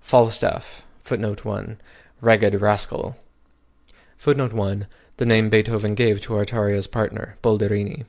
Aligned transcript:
FALSTAFF 0.00 0.84
Ragged 2.22 2.54
Rascal! 2.62 3.14
[Footnote 4.16 4.54
1: 4.54 4.86
The 5.18 5.26
name 5.26 5.50
Beethoven 5.50 5.94
gave 5.94 6.18
to 6.22 6.32
Artaria's 6.32 6.86
partner, 6.86 7.36
Bolderini. 7.42 8.06